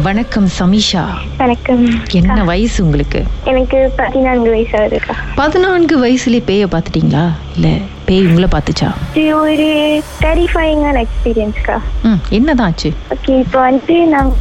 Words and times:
வணக்கம் 0.00 0.46
சமிஷா. 0.58 1.02
வணக்கம். 1.40 1.82
என்ன 2.18 2.44
வயசு 2.50 2.84
உங்களுக்கு? 2.84 3.20
எனக்கு 3.44 3.78
பதினான்கு 3.96 4.48
வயசு 4.50 4.72
ஆகுதுக்கா 4.78 5.14
பதினான்கு 5.40 5.94
வயசுலயே 6.04 6.42
பேய 6.50 6.66
பார்த்துட்டீங்களா? 6.74 7.24
இல்ல 7.56 7.70
பேய் 8.06 8.26
உங்களை 8.26 8.48
பார்த்துச்சா? 8.54 8.88
இது 9.14 9.36
ஒரு 9.36 9.66
டெரிஃபைங்கான 10.22 11.02
எக்ஸ்பீரியன்ஸ்க்கா 11.06 11.76
ம் 12.02 12.18
என்னதான் 12.38 12.72
ஆச்சு? 12.72 12.90
ஓகே 13.16 13.34
இப்போ 13.44 13.60
வந்து 13.60 13.96
நான் 14.14 14.32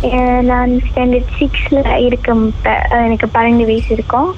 நான் 0.52 0.71
ஸ்டாண்டர்ட் 0.88 1.34
சிக்ஸில் 1.39 1.91
இருக்கும் 2.07 2.54
எனக்கு 3.05 3.29
பன்னெண்டு 3.36 3.65
வயசு 3.71 3.91
இருக்கும். 3.97 4.29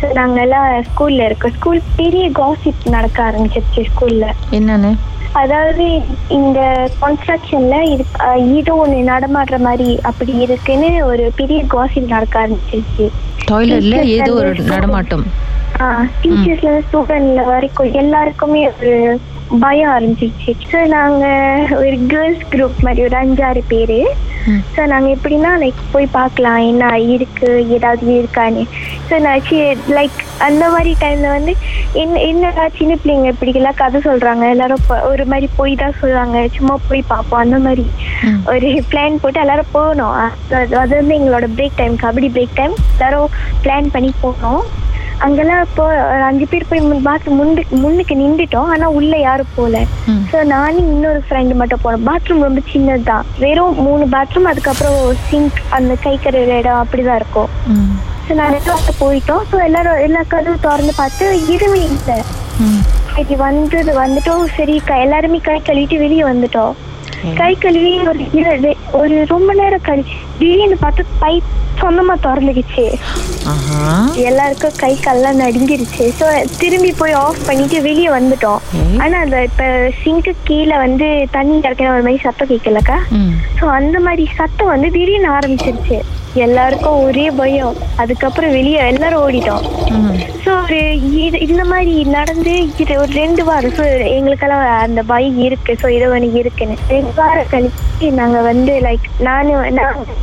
ஸோ 0.00 0.12
நாங்கள் 0.20 0.42
எல்லாம் 0.42 0.68
ஸ்கூலில் 0.90 1.26
இருக்கோம். 1.28 1.56
ஸ்கூல் 1.60 1.80
பெரிய 1.96 2.26
காசிப் 2.40 2.90
நடக்க 2.96 3.30
ஆரம்பிச்சிருச்சு 3.30 3.88
ஸ்கூலில் 3.92 4.28
என்னன்னு? 4.58 4.92
அதாவது 5.32 5.84
இந்த 6.28 6.60
கன்ஸ்ட்ரக்ஷன்ல 7.02 7.82
இது 7.92 8.04
ஏதோ 8.58 8.74
ஒன்று 8.74 8.96
நடமாடுற 9.10 9.58
மாதிரி 9.58 9.98
அப்படி 10.02 10.32
இருக்குன்னு 10.36 11.04
ஒரு 11.04 11.32
பெரிய 11.36 11.64
காசிப் 11.64 12.08
நடக்க 12.08 12.40
ஆரம்பிச்சிருச்சு. 12.40 13.06
டாய்லெட்ல 13.50 14.04
ஏதோ 14.16 14.32
ஒரு 14.32 14.50
நடமாட்டம். 14.64 15.24
டீச்சர்ஸ்ல 16.22 16.70
ஸ்டூடெண்ட்ல 16.86 17.44
வரைக்கும் 17.44 17.92
எல்லாருக்குமே 17.92 18.70
ஒரு 18.72 18.94
பயம் 19.62 19.92
ஆரம்பிச்சிருச்சு 19.92 20.52
ஸோ 20.72 20.80
நாங்க 20.96 21.24
ஒரு 21.82 21.96
கேர்ள்ஸ் 22.10 22.42
குரூப் 22.52 22.82
மாதிரி 22.86 23.02
ஒரு 23.06 23.16
அஞ்சாறு 23.20 23.62
பேரு. 23.72 24.00
ஸோ 24.74 24.82
நாங்க 24.92 25.08
எப்படின்னா 25.14 25.50
லைக் 25.62 25.80
போய் 25.94 26.06
பார்க்கலாம் 26.18 26.60
என்ன 26.70 26.90
இருக்கு 27.14 27.48
ஏதாவது 27.76 28.12
இருக்கான்னு. 28.18 28.62
ஸோ 29.08 29.14
நான் 29.24 29.42
லைக் 29.98 30.18
அந்த 30.48 30.64
மாதிரி 30.74 30.92
டைம்ல 31.00 31.30
வந்து 31.36 31.52
என்ன 32.02 32.20
என்னடா 32.28 32.64
சின்ன 32.78 32.92
பிள்ளைங்க 33.02 33.32
இப்படிலாம் 33.32 33.80
கதை 33.82 34.00
சொல்றாங்க 34.08 34.44
எல்லாரும் 34.54 34.84
ஒரு 35.10 35.26
மாதிரி 35.32 35.48
போய் 35.58 35.74
தான் 35.82 35.98
சொல்றாங்க 36.02 36.46
சும்மா 36.56 36.76
போய் 36.88 37.10
பார்ப்போம் 37.12 37.42
அந்த 37.44 37.58
மாதிரி. 37.66 37.86
ஒரு 38.52 38.70
பிளான் 38.92 39.20
போட்டு 39.24 39.42
எல்லாரும் 39.44 39.74
போனோம். 39.78 40.14
அது 40.60 40.76
அது 40.82 40.94
வந்து 41.00 41.16
எங்களோட 41.18 41.48
break 41.56 41.80
time 41.80 41.96
kabaddi 42.04 42.30
break 42.36 42.58
time 42.60 42.76
எல்லாரும் 42.94 43.34
பிளான் 43.64 43.92
பண்ணி 43.96 44.12
போனோம். 44.22 44.62
அங்கெல்லாம் 45.20 45.60
இப்போ 45.60 45.84
அஞ்சு 46.24 46.46
பேர் 46.50 46.68
போய் 46.68 46.80
பாத்ரூம் 46.80 47.38
முன்னுக்கு 47.40 47.76
முன்னுக்கு 47.76 48.14
நின்றுட்டோம். 48.14 48.68
ஆனா 48.68 48.88
உள்ள 48.88 49.16
யாரும் 49.16 49.54
போல. 49.54 49.84
ஸோ 50.32 50.44
நானும் 50.44 50.90
இன்னொரு 50.92 51.22
ஃப்ரெண்டு 51.28 51.54
மட்டும் 51.54 51.78
போனோம். 51.84 52.06
பாத்ரூம் 52.06 52.42
ரொம்ப 52.42 52.60
சின்னது. 52.72 53.02
தான் 53.02 53.26
வெறும் 53.38 53.82
மூணு 53.82 54.04
பாத்ரூம் 54.04 54.42
அதுக்கப்புறம் 54.42 54.98
சிங்க் 55.30 55.60
அந்த 55.68 55.94
கை 55.94 56.18
கழுவுற 56.24 56.58
இடம் 56.58 56.80
அப்படிதான் 56.82 57.14
இருக்கும். 57.14 57.48
ஸோ 58.28 58.34
நாங்கள் 58.34 58.66
போயிட்டோம். 59.00 59.42
ஸோ 59.52 59.64
எல்லாரும் 59.64 59.98
எல்லா 59.98 60.22
கதவு 60.28 60.58
திறந்து 60.60 60.92
பார்த்து 60.96 61.46
எதுவுமே 61.48 61.84
இல்லை. 61.84 62.18
இது 63.16 63.36
வந்தது 63.36 64.00
வந்துட்டோம். 64.00 64.44
சரி 64.56 64.80
க- 64.84 64.98
எல்லாருமே 64.98 65.38
கை 65.42 65.62
கழுவிட்டு 65.66 65.98
வெளியே 65.98 66.22
வந்துட்டோம். 66.22 66.74
கை 67.36 67.54
கழுவி 67.54 67.98
ஒரு 67.98 68.18
இரு- 68.18 68.76
ஒரு 68.92 69.24
ரொம்ப 69.28 69.54
நேரம் 69.54 69.80
கழிச்சு 69.84 70.16
திடீர்னு 70.38 70.76
பார்த்து 70.76 71.04
பைப் 71.20 71.48
சொந்தமா 71.80 72.14
திறந்துக்குச்சு 72.22 72.84
எல்லாருக்கும் 74.14 74.72
கை 74.76 74.98
கால்லாம் 75.04 75.40
நடுங்கிருச்சு. 75.40 76.12
ஸோ 76.20 76.26
திரும்பி 76.58 76.94
போய் 76.98 77.12
ஆஃப் 77.12 77.46
பண்ணிட்டு 77.46 77.82
வெளியே 77.82 78.08
வந்துட்டோம். 78.08 78.58
ஆனா 78.98 79.18
அந்த 79.18 79.42
இப்ப 79.42 79.64
சிங்க்கு 80.04 80.34
கீழே 80.44 80.76
வந்து 80.76 81.26
தண்ணி 81.30 81.58
இறக்கின 81.58 81.92
ஒரு 81.92 82.02
மாதிரி 82.02 82.18
சத்தம் 82.22 82.48
கேட்கலக்கா. 82.48 82.98
ஸோ 83.60 83.64
அந்த 83.64 84.00
மாதிரி 84.00 84.28
சத்தம் 84.36 84.66
வந்து 84.66 84.90
திடீர்னு 84.90 85.30
ஆரம்பிச்சிருச்சு. 85.30 85.98
எல்லாருக்கும் 86.34 87.02
ஒரே 87.02 87.30
பயம். 87.30 87.76
அதுக்கப்புறம் 87.96 88.50
வெளியே 88.50 88.86
எல்லாரும் 88.86 89.30
ஓடிட்டோம். 89.30 89.64
ஸோ 90.50 90.54
ஒரு 90.60 90.78
இது 91.24 91.38
இந்த 91.46 91.62
மாதிரி 91.64 91.92
நடந்து 92.14 92.52
இது 92.82 92.92
ஒரு 93.02 93.12
ரெண்டு 93.18 93.42
வாரம். 93.48 93.74
ஸோ 93.76 93.82
எங்களுக்கெல்லாம் 94.14 94.62
அந்த 94.86 95.00
பயம் 95.10 95.38
இருக்கு. 95.46 95.72
ஸோ 95.82 95.88
இது 95.96 96.06
ஒன்று 96.14 96.38
இருக்குன்னு. 96.40 96.76
ரெண்டு 96.88 97.12
வாரம் 97.18 97.50
கழிச்சு 97.52 98.06
நாங்கள் 98.18 98.46
வந்து 98.48 98.72
லைக் 98.86 99.06
நான் 99.26 99.50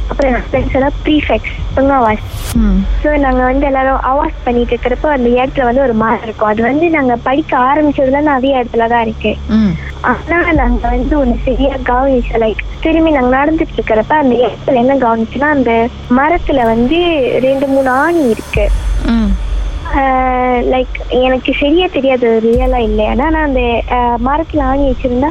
அப்புறம் 0.10 0.36
ஃப்ரெண்ட்ஸ் 0.48 0.76
எல்லாம் 0.80 0.98
ப்ரீஃபெக்ட்ஸ் 1.06 1.56
பொங்காவாஸ் 1.76 2.26
ம். 2.60 2.78
ஸோ 3.04 3.10
நாங்கள் 3.26 3.50
வந்து 3.52 3.66
எல்லாரும் 3.70 4.04
அவாஸ் 4.12 4.44
பண்ணிட்டு 4.44 4.74
இருக்கிறப்ப 4.74 5.10
அந்த 5.16 5.30
இடத்துல 5.38 5.68
வந்து 5.70 5.86
ஒரு 5.86 5.96
மரம் 6.04 6.26
இருக்கும். 6.28 6.50
அது 6.50 6.62
வந்து 6.62 6.90
நாங்கள் 6.90 7.24
படிக்க 7.28 7.56
ஆரம்பிச்சதுல 7.70 8.24
நான் 8.28 8.40
அதே 8.42 8.54
இடத்துல 8.58 8.90
தான் 8.94 9.06
இருக்கேன் 9.08 9.40
ம். 9.58 9.74
ஆனா 10.12 10.40
நாங்க 10.62 10.84
வந்து 10.88 11.16
ஒண்ணு 11.22 11.38
சரியா 11.48 11.74
கவனிச்சோம் 11.92 12.44
லைக் 12.46 12.64
திரும்பி 12.82 13.12
நாங்க 13.12 13.34
நடந்துட்டு 13.38 13.78
இருக்கிறப்ப 13.78 14.16
அந்த 14.24 14.36
இடத்துல 14.44 14.84
என்ன 14.84 15.00
கவனிச்சுன்னா 15.06 15.52
அந்த 15.58 15.72
மரத்துல 16.20 16.66
வந்து 16.74 17.00
ரெண்டு 17.48 17.68
மூணு 17.68 17.92
ஆணி 18.04 18.24
இருக்கு. 18.30 18.66
லைக் 20.74 20.96
எனக்கு 21.20 21.52
சரியா 21.54 21.88
தெரியாது 21.88 22.28
ரியலா 22.46 22.80
இல்லையானா 22.88 23.26
நான் 23.30 23.48
அந்த 23.50 23.62
மரத்துல 24.28 24.64
ஆணி 24.64 24.86
வச்சிருந்தா 24.90 25.30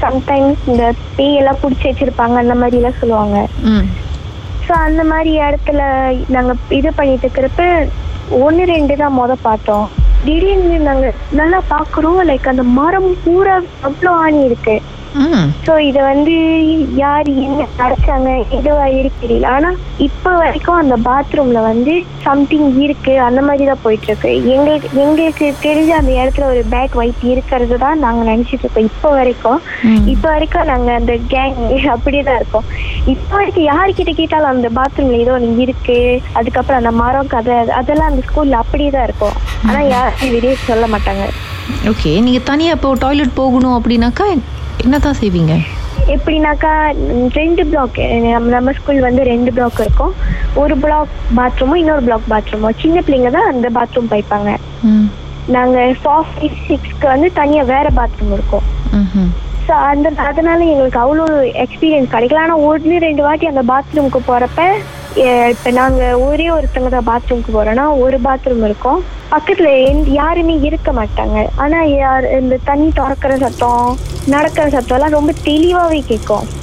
சம்டைம்ஸ் 0.00 0.66
இந்த 0.66 0.84
பேயெல்லாம் 1.16 1.60
பிடிச்சி 1.62 1.86
வச்சிருப்பாங்க 1.88 2.36
அந்த 2.42 2.54
மாதிரி 2.54 2.76
எல்லாம் 2.76 3.00
சொல்லுவாங்க. 3.00 3.38
ஸோ 4.66 4.74
அந்த 4.86 5.02
மாதிரி 5.04 5.30
இடத்துல 5.40 5.80
நாங்க 6.28 6.52
இது 6.70 6.90
பண்ணிட்டு 6.92 7.26
இருக்கிறப்ப 7.26 7.64
ஒன்று 8.44 8.64
ரெண்டு 8.66 8.94
தான் 8.96 9.16
முத 9.18 9.34
பார்த்தோம். 9.42 9.86
திடீர்னு 10.24 10.78
நாங்க 10.88 11.08
நல்லா 11.32 11.58
பாக்குறோம் 11.74 12.20
லைக் 12.30 12.50
அந்த 12.52 12.62
மரம் 12.78 13.10
பூரா 13.24 13.56
அவ்வளோ 13.88 14.12
ஆணி 14.24 14.40
இருக்கு. 14.48 14.76
ஸோ 15.66 15.72
இதை 15.88 16.00
வந்து 16.10 16.34
யார் 17.02 17.28
என்ன 17.46 17.66
அடைச்சாங்க 17.84 18.30
எதுவா 18.58 18.86
இருக்கு 18.98 19.22
தெரியல. 19.22 19.46
ஆனா 19.56 19.70
இப்போ 20.06 20.30
வரைக்கும் 20.42 20.80
அந்த 20.80 20.96
பாத்ரூம்ல 21.06 21.60
வந்து 21.68 21.94
சம்திங் 22.26 22.68
இருக்கு 22.86 23.12
அந்த 23.26 23.40
மாதிரி 23.46 23.64
தான் 23.70 23.82
போயிட்டு 23.84 24.08
இருக்கு 24.10 24.30
எங்களுக்கு 24.54 24.88
எங்களுக்கு 25.04 25.46
தெரிஞ்ச 25.66 25.92
அந்த 26.00 26.12
இடத்துல 26.20 26.48
ஒரு 26.52 26.62
பேக் 26.74 26.98
வைட் 27.00 27.24
இருக்கிறது 27.32 27.78
தான் 27.84 28.02
நாங்க 28.04 28.22
நினைச்சிட்டு 28.30 28.64
இருக்கோம். 28.64 28.88
இப்போ 28.92 29.10
வரைக்கும். 29.18 29.60
இப்போ 30.14 30.28
வரைக்கும் 30.34 30.70
நாங்க 30.72 30.90
அந்த 31.00 31.16
கேங் 31.34 31.58
அப்படியே 31.96 32.22
தான் 32.28 32.38
இருக்கோம். 32.40 32.68
இப்போ 33.14 33.34
வரைக்கும் 33.40 33.68
யார்கிட்ட 33.72 34.14
கேட்டாலும் 34.20 34.52
அந்த 34.54 34.70
பாத்ரூம்ல 34.78 35.22
ஏதோ 35.24 35.34
ஒன்று 35.38 35.64
இருக்கு 35.66 35.98
அதுக்கப்புறம் 36.40 36.80
அந்த 36.82 36.94
மரம் 37.02 37.32
கதை 37.34 37.56
அதெல்லாம் 37.80 38.10
அந்த 38.12 38.24
ஸ்கூல்ல 38.28 38.62
அப்படியே 38.64 38.92
தான் 38.96 39.08
இருக்கும். 39.10 39.36
ஆனா 39.68 39.80
யாரும் 39.94 40.34
வெளியே 40.36 40.54
சொல்ல 40.70 40.86
மாட்டாங்க. 40.94 41.26
ஓகே 41.90 42.10
நீங்க 42.26 42.40
தனியா 42.52 42.76
இப்போ 42.76 42.90
டாய்லெட் 43.06 43.38
போகணும் 43.42 43.76
அப்படின்னாக்கா 43.78 44.28
என்னதான் 44.84 45.18
செய்வீங்க? 45.20 45.52
எப்படின்னாக்கா 46.14 46.72
ம், 47.06 47.26
ரெண்டு 47.38 47.62
பிளாக் 47.70 47.98
நம்ம 48.26 48.50
நம்ம 48.54 48.72
ஸ்கூல் 48.78 49.06
வந்து 49.06 49.22
ரெண்டு 49.30 49.50
பிளாக் 49.56 49.80
இருக்கும். 49.84 50.12
ஒரு 50.62 50.74
பிளாக் 50.84 51.10
பாத்ரூமும் 51.38 51.80
இன்னொரு 51.82 52.04
பிளாக் 52.06 52.30
பாத்ரூமும் 52.32 52.78
சின்ன 52.82 53.00
பிள்ளைங்க 53.06 53.30
தான் 53.36 53.50
அந்த 53.52 53.68
பாத்ரூம் 53.76 54.10
போய்ப்பாங்க 54.12 54.50
ம். 54.90 55.08
நாங்க 55.56 55.78
ஃபோர் 56.00 56.30
ஃபைவ் 56.30 56.56
சிக்ஸ்க்கு 56.68 57.06
வந்து 57.12 57.28
தனியா 57.40 57.62
வேற 57.74 57.88
பாத்ரூம் 57.98 58.32
இருக்கும். 58.36 58.66
ஸோ 59.66 59.74
அந்த 59.90 60.08
அதனால 60.28 60.60
எங்களுக்கு 60.72 61.00
அவ்வளோ 61.02 61.24
எக்ஸ்பீரியன்ஸ் 61.64 62.12
கிடைக்கல. 62.12 62.42
ஆனால் 62.44 62.64
ஒன்று 62.68 62.98
ரெண்டு 63.06 63.22
வாட்டி 63.26 63.46
அந்த 63.52 63.62
பாத்ரூமுக்கு 63.72 64.20
போகிறப்ப 64.28 64.60
இப்போ 65.52 65.70
நாங்கள் 65.78 66.20
ஒரே 66.26 66.46
ஒருத்தங்க 66.54 66.88
தான் 66.94 67.08
பாத்ரூமுக்கு 67.08 67.52
போகிறோன்னா 67.54 67.86
ஒரு 68.04 68.18
பாத்ரூம் 68.26 68.64
இருக்கும். 68.68 69.00
பக்கத்தில் 69.30 69.72
யாருமே 70.18 70.54
இருக்க 70.68 70.90
மாட்டாங்க. 70.98 71.38
ஆனால் 71.62 71.90
யார் 71.96 72.26
இந்த 72.40 72.58
தண்ணி 72.68 72.88
திறக்கிற 72.98 73.32
சத்தம் 73.44 73.90
நடக்கிற 74.26 74.68
சத்தம்லாம் 74.68 75.10
ரொம்ப 75.10 75.32
தெளிவாகவே 75.42 76.04
கேட்கும். 76.06 76.56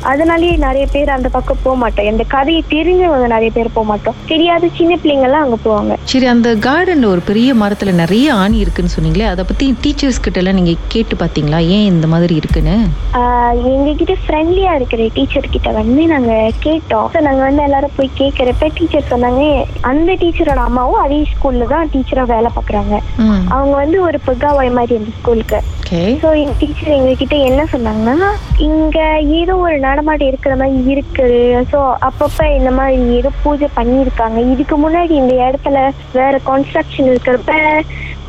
அதனாலேயே 0.00 0.56
நிறைய 0.56 0.86
பேர் 0.86 1.08
அந்த 1.08 1.28
பக்கம் 1.28 1.56
போக 1.62 1.76
மாட்டோம். 1.76 2.06
இந்த 2.06 2.24
கதையை 2.28 2.64
தெரிஞ்சவங்க 2.70 3.26
நிறைய 3.26 3.50
பேர் 3.50 3.72
போக 3.72 3.86
மாட்டோம். 3.86 4.14
தெரியாத 4.26 4.68
சின்ன 4.76 4.98
பிள்ளைங்கெல்லாம் 5.04 5.44
அங்கே 5.44 5.56
போவாங்க. 5.64 5.96
சரி 6.04 6.26
அந்த 6.26 6.54
கார்டன்ல 6.54 7.04
ஒரு 7.04 7.20
பெரிய 7.20 7.54
மரத்துல 7.54 7.92
நிறைய 7.92 8.34
ஆணி 8.34 8.58
இருக்குன்னு 8.58 8.92
சொன்னீங்களே 9.00 9.26
அதை 9.26 9.44
பத்தி 9.44 9.74
டீச்சர்ஸ் 9.82 10.20
கிட்ட 10.20 10.38
எல்லாம் 10.38 10.54
நீங்க 10.54 10.74
கேட்டு 10.88 11.16
பாத்தீங்களா 11.16 11.58
ஏன் 11.66 11.84
இந்த 11.84 12.06
மாதிரி 12.06 12.34
இருக்குன்னு? 12.34 12.76
ஆஹ் 13.12 13.54
எங்ககிட்ட 13.64 14.14
ஃப்ரெண்ட்லியா 14.26 14.74
இருக்கிற 14.74 15.08
டீச்சர் 15.14 15.50
கிட்ட 15.50 15.70
வந்து 15.70 16.06
நாங்க 16.06 16.52
கேட்டோம். 16.62 17.20
நாங்க 17.20 17.42
வந்து 17.42 17.62
எல்லாரும் 17.62 17.96
போய் 17.96 18.10
கேட்கறப்ப 18.18 18.68
டீச்சர் 18.74 19.10
சொன்னாங்க 19.10 19.64
அந்த 19.80 20.12
டீச்சரோட 20.12 20.54
அம்மாவும் 20.54 21.00
அதே 21.00 21.26
ஸ்கூல்ல 21.34 21.66
தான் 21.66 21.88
டீச்சரா 21.88 22.26
வேலை 22.26 22.50
பார்க்குறாங்க. 22.56 22.98
ம். 23.16 23.48
அவங்க 23.48 23.76
வந்து 23.76 24.02
ஒரு 24.02 24.20
புகாவாய் 24.26 24.72
மாதிரி 24.72 24.96
அந்த 24.96 25.10
ஸ்கூலுக்கு 25.20 25.60
ஓகே 25.92 26.04
ஸோ 26.20 26.28
எங்க 26.40 26.52
டீச்சர் 26.60 26.94
எங்ககிட்ட 26.98 27.36
என்ன 27.48 27.62
சொன்னாங்கன்னா 27.72 28.28
இங்க 28.66 28.98
ஏதோ 29.38 29.54
ஒரு 29.64 29.74
நடமாட்டம் 29.86 30.30
இருக்கிற 30.30 30.52
மாதிரி 30.60 30.92
இருக்கு 30.92 31.26
ஸோ 31.72 31.78
அப்பப்ப 32.08 32.46
இந்த 32.58 32.70
மாதிரி 32.78 33.16
ஏதோ 33.18 33.30
பூஜை 33.42 33.68
பண்ணியிருக்காங்க. 33.78 34.38
இதுக்கு 34.52 34.76
முன்னாடி 34.84 35.12
இந்த 35.22 35.34
இடத்துல 35.48 35.80
வேற 36.18 36.40
கன்ஸ்ட்ரக்ஷன் 36.48 37.10
இருக்கிறப்ப 37.10 37.56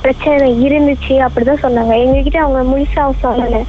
பிரச்சனை 0.03 0.49
இருந்துச்சு 0.67 1.15
அப்படிதான் 1.27 1.63
சொன்னாங்க. 1.65 1.93
எங்ககிட்ட 2.05 2.41
அவங்க 2.45 2.63
முழுசா 2.71 3.05
சொல்லலை. 3.23 3.61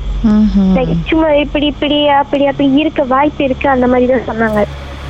சும்மா 1.11 1.31
இப்படி 1.45 1.69
இப்படி 1.75 2.01
அப்படி 2.23 2.47
அப்படி 2.53 2.69
இருக்க 2.83 3.05
வாய்ப்பு 3.15 3.45
இருக்கு 3.49 3.69
அந்த 3.75 3.89
மாதிரி 3.93 4.11
தான் 4.15 4.29
சொன்னாங்க. 4.33 4.63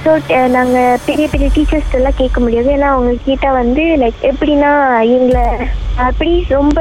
ஸோ 0.04 0.12
நாங்க 0.54 0.78
பெரிய 1.06 1.26
பெரிய 1.32 1.48
டீச்சர்ஸ் 1.54 1.94
எல்லாம் 1.98 2.18
கேட்க 2.18 2.38
முடியாது. 2.44 2.68
ஏன்னா 2.76 2.88
அவங்க 2.94 3.12
கிட்ட 3.26 3.46
வந்து 3.60 3.82
லைக் 4.02 4.18
எப்படின்னா 4.30 4.72
எங்களை 5.16 5.44
அப்படி 6.06 6.32
ரொம்ப 6.56 6.78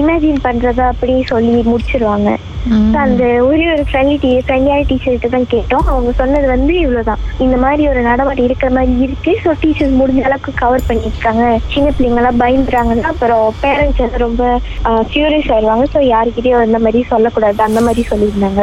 இமேஜின் 0.00 0.40
பண்றதா 0.46 0.86
அப்படி 0.92 1.14
சொல்லி 1.30 1.54
முடிச்சிருவாங்க. 1.72 2.30
அந்த 3.04 3.22
ஒரே 3.46 3.64
ஒரு 3.74 3.84
ஃப்ரெண்ட்லி 3.88 4.16
டீ 4.24 4.30
ஃப்ரெண்ட்லியான 4.46 4.86
டீச்சர்கிட்ட 4.90 5.28
தான் 5.34 5.48
கேட்டோம். 5.54 5.86
அவங்க 5.92 6.10
சொன்னது 6.20 6.46
வந்து 6.54 6.74
இவ்வளவுதான். 6.82 7.22
இந்த 7.44 7.56
மாதிரி 7.64 7.82
ஒரு 7.92 8.00
நடவடிக்கை 8.10 8.48
இருக்கிற 8.48 8.70
மாதிரி 8.76 8.92
இருக்கு. 9.06 9.32
ஸோ 9.44 9.52
டீச்சர்ஸ் 9.62 9.98
முடிஞ்ச 10.00 10.22
அளவுக்கு 10.28 10.52
கவர் 10.62 10.86
பண்ணியிருக்காங்க. 10.90 11.46
சின்ன 11.74 11.88
பிள்ளைங்கெல்லாம் 11.96 12.42
பயந்துறாங்கன்னா 12.44 13.12
அப்புறம் 13.14 13.46
பேரண்ட்ஸ் 13.64 14.04
வந்து 14.04 14.24
ரொம்ப 14.26 14.44
ஃபியூரியஸ் 15.12 15.50
ஆயிடுவாங்க. 15.56 15.86
ஸோ 15.96 16.02
யாருக்கிட்டயும் 16.14 16.66
அந்த 16.66 16.80
மாதிரி 16.86 17.02
சொல்லக்கூடாது. 17.14 17.60
அந்த 17.68 17.82
மாதிரி 17.88 18.04
சொல்லியிருந்தாங்க. 18.12 18.62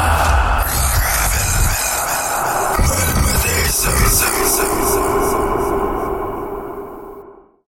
Sir. 3.81 4.30